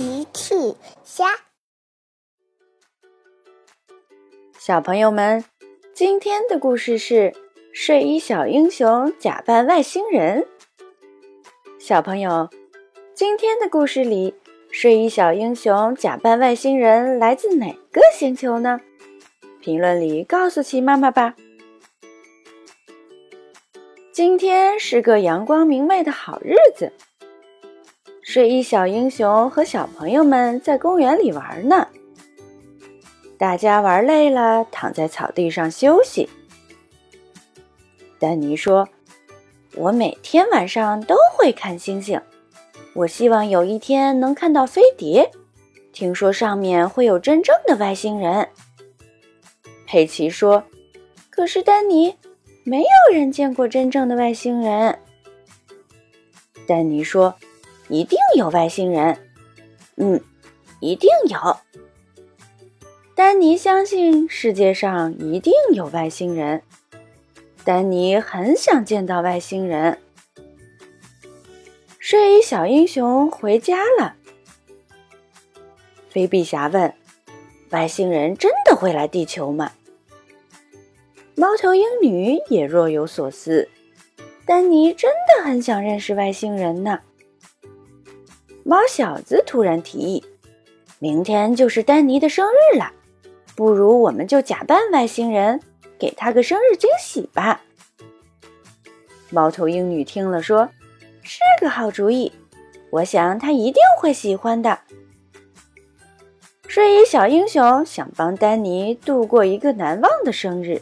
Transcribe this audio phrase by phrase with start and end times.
[0.00, 0.54] 奇趣
[1.04, 1.26] 虾，
[4.58, 5.44] 小朋友们，
[5.92, 7.34] 今天的故事是
[7.74, 10.46] 睡衣小英雄假扮外星人。
[11.78, 12.48] 小朋友，
[13.12, 14.34] 今天的故事里，
[14.70, 18.80] 睡衣小英雄假扮外星人来自哪个星球呢？
[19.60, 21.34] 评论里告诉奇妈妈吧。
[24.14, 26.90] 今天是个阳光明媚的好日子。
[28.32, 31.88] 睡衣小英雄和小朋友们在公园里玩呢。
[33.36, 36.28] 大家玩累了，躺在草地上休息。
[38.20, 38.88] 丹尼说
[39.74, 42.22] ：“我每天晚上都会看星星，
[42.94, 45.32] 我希望有一天能看到飞碟。
[45.92, 48.48] 听说上面会有真正的外星人。”
[49.88, 50.62] 佩奇说
[51.30, 52.14] ：“可是丹尼，
[52.62, 55.00] 没有人见过真正的外星人。”
[56.68, 57.34] 丹尼说。
[57.90, 59.18] 一定有外星人，
[59.96, 60.20] 嗯，
[60.80, 61.56] 一定有。
[63.16, 66.62] 丹尼相信世界上一定有外星人。
[67.64, 69.98] 丹尼很想见到外星人。
[71.98, 74.14] 睡衣小英雄回家了。
[76.08, 76.94] 菲比侠问
[77.70, 79.72] ：“外星人真的会来地球吗？”
[81.36, 83.68] 猫头鹰女也若有所思。
[84.46, 87.00] 丹尼真的很想认识外星人呢。
[88.70, 90.24] 猫小子突然提议
[91.00, 92.92] ：“明天就是丹尼的生日了，
[93.56, 95.60] 不如我们就假扮外星人，
[95.98, 97.62] 给他个生日惊喜吧。”
[99.28, 100.70] 猫头鹰女听了说
[101.20, 102.30] ：“是个好主意，
[102.90, 104.78] 我想他一定会喜欢的。”
[106.68, 110.80] 睡衣小英雄想帮丹尼度过一个难忘的生日。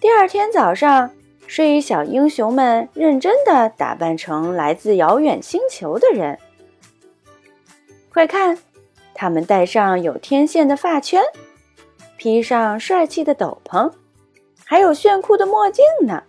[0.00, 1.12] 第二天早上。
[1.52, 6.38] 睡衣小英雄们认真的打扮成来自遥远星球的人。
[8.08, 8.56] 快看，
[9.12, 11.22] 他们戴上有天线的发圈，
[12.16, 13.92] 披上帅气的斗篷，
[14.64, 16.22] 还有炫酷的墨镜呢。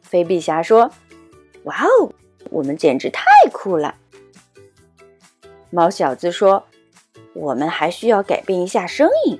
[0.00, 0.90] 菲比侠说
[1.64, 2.10] ：“哇哦，
[2.48, 3.96] 我们简直太酷了！”
[5.68, 6.64] 猫小子说
[7.36, 9.38] ：“我们还需要改变一下声音。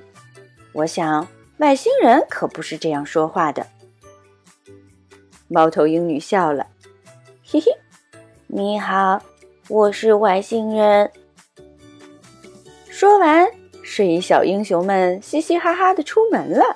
[0.71, 3.65] 我想，外星人可不是这样说话的。”
[5.53, 6.65] 猫头鹰女笑了，
[7.45, 7.67] 嘿嘿，
[8.47, 9.21] 你好，
[9.69, 11.11] 我是外星人。
[12.89, 13.47] 说完，
[13.83, 16.75] 睡衣小英雄们嘻嘻哈哈的出门了。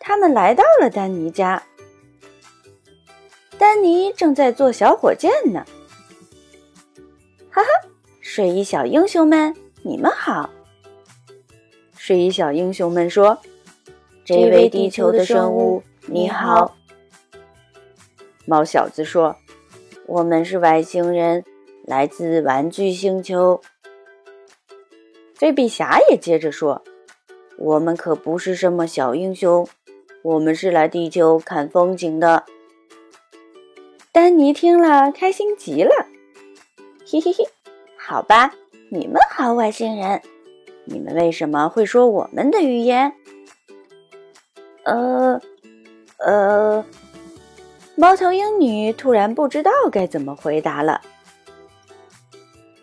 [0.00, 1.62] 他们来到了丹尼家，
[3.56, 5.64] 丹尼正在做小火箭呢。
[7.48, 7.68] 哈哈，
[8.20, 10.50] 睡衣小英雄们，你们好。
[11.96, 13.40] 睡衣小英雄们说。
[14.28, 16.76] 这位地球的生物，你好。
[18.44, 19.36] 猫小子说
[20.04, 21.46] ：“我们是外星人，
[21.86, 23.62] 来自玩具星球。”
[25.34, 26.82] 菲比侠也接着说
[27.56, 29.66] ：“我们可不是什么小英雄，
[30.20, 32.44] 我们是来地球看风景的。”
[34.12, 35.90] 丹尼听了，开心极了。
[37.10, 37.48] 嘿嘿嘿，
[37.96, 38.52] 好吧，
[38.90, 40.20] 你们好，外星人，
[40.84, 43.14] 你们为什么会说我们的语言？
[44.88, 45.38] 呃，
[46.16, 46.84] 呃，
[47.94, 51.02] 猫头鹰女突然不知道该怎么回答了。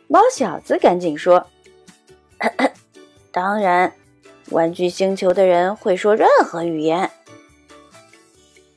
[0.07, 1.47] 猫小子赶紧说
[3.33, 3.91] ：“当然，
[4.51, 7.09] 玩具星球的人会说任何语言。”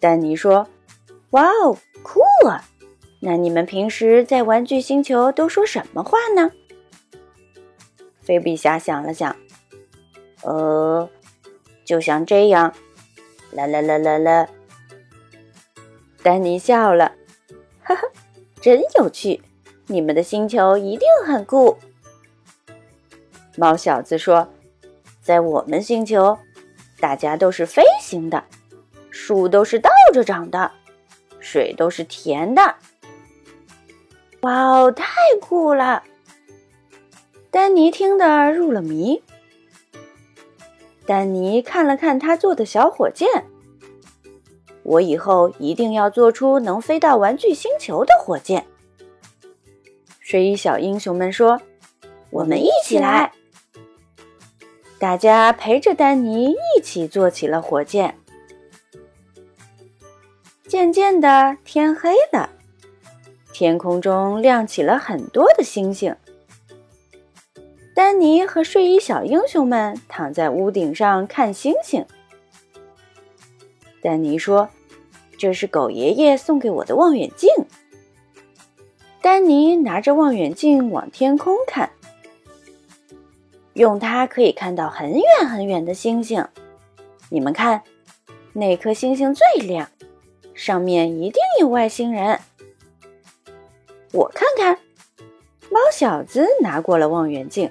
[0.01, 0.67] 丹尼说
[1.31, 2.65] ：“哇哦，酷啊！
[3.21, 6.51] 那你们平时在玩具星球都说什么话呢？”
[8.25, 9.37] 菲比侠想了想
[10.45, 11.11] ：“呃，
[11.85, 12.73] 就像这样。”
[13.53, 14.49] 啦啦啦啦啦！
[16.23, 17.13] 丹尼笑了，
[17.83, 18.03] 哈哈，
[18.61, 19.41] 真有趣！
[19.87, 21.79] 你们的星球一定很酷。
[23.57, 24.49] 猫小子说
[25.23, 26.39] ：“在我们星球，
[27.01, 28.45] 大家都是飞行的，
[29.11, 30.71] 树都是倒着长的，
[31.41, 32.75] 水都是甜的。”
[34.43, 35.07] 哇哦，太
[35.41, 36.03] 酷了！
[37.51, 39.23] 丹尼听得入了迷。
[41.09, 43.27] 丹尼看了看他做的小火箭，
[44.83, 48.67] 我以后一定要做出能飞到玩具星球的火箭。
[50.21, 51.59] 睡衣小英雄们说
[52.29, 53.33] ：“我们一起来！”
[55.01, 58.15] 大家陪着丹尼一起做起了火箭。
[60.69, 62.51] 渐渐的，天黑了，
[63.55, 66.15] 天空中亮起了很多的星星。
[67.99, 72.07] 丹尼和睡衣小英雄们躺在屋顶上看星星。
[74.01, 74.69] 丹尼说
[75.37, 77.51] ：“这是狗爷爷送给我的望远镜。
[79.21, 81.91] 丹尼拿着望远镜往天空看，
[83.73, 86.47] 用它可以看到很远很远的星星。
[87.31, 87.83] 你们看，
[88.53, 89.91] 那颗星星最亮，
[90.55, 92.39] 上面一定有外星人。
[94.13, 94.79] 我看看，
[95.69, 97.69] 猫小子拿过了望远镜。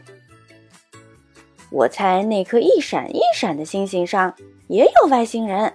[1.71, 4.33] 我猜那颗一闪一闪的星星上
[4.67, 5.73] 也有外星人。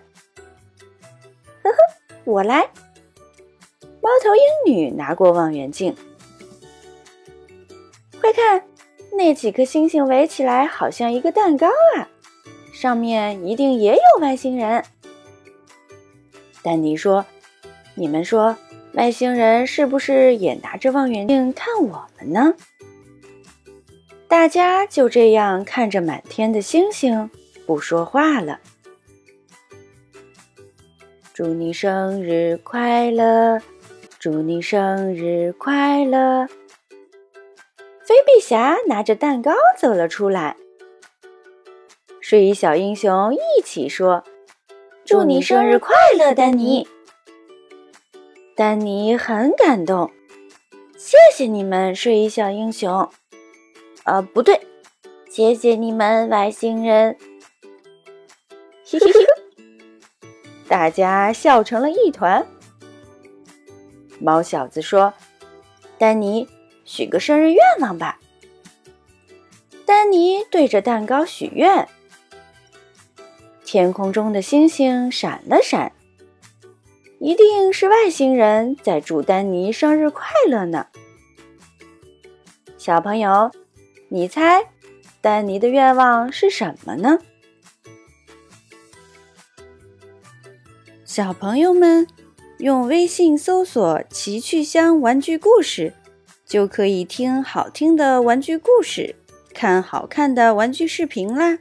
[1.62, 1.76] 呵呵，
[2.24, 2.68] 我来。
[4.00, 5.94] 猫头鹰女拿过望远镜，
[8.20, 8.64] 快看，
[9.16, 12.08] 那几颗星星围起来好像一个蛋糕啊！
[12.72, 14.84] 上面一定也有外星人。
[16.62, 17.24] 丹尼说
[17.94, 18.56] ：“你们说，
[18.94, 22.54] 外星人是不是也拿着望远镜看我们呢？”
[24.32, 27.30] 大家就这样看着满天的星星，
[27.66, 28.60] 不说话了。
[31.34, 33.60] 祝你生日快乐！
[34.18, 36.46] 祝你生日快乐！
[38.06, 40.56] 飞臂侠拿着蛋糕走了出来。
[42.22, 44.24] 睡衣小英雄一起说
[45.04, 46.88] ：“祝你生日快乐，丹尼！”
[48.56, 50.10] 丹尼很感动，
[50.96, 53.10] 谢谢你们，睡衣小英雄。
[54.04, 54.60] 呃，不对，
[55.30, 57.16] 谢谢你们，外星人！
[60.68, 62.46] 大家笑成了一团。
[64.18, 65.12] 猫小子说
[65.98, 66.48] ：“丹尼，
[66.84, 68.18] 许个生日愿望吧。”
[69.86, 71.88] 丹尼对着蛋糕许愿。
[73.64, 75.92] 天空中的星星闪了闪，
[77.20, 80.86] 一定是外星人在祝丹尼生日快乐呢。
[82.78, 83.50] 小朋友，
[84.14, 84.68] 你猜，
[85.22, 87.18] 丹尼的愿望是什么呢？
[91.06, 92.06] 小朋友们。
[92.58, 95.94] 用微信搜索“奇趣箱玩具故事”，
[96.46, 99.16] 就可以听好听的玩具故事，
[99.54, 101.58] 看好看的玩具视频啦。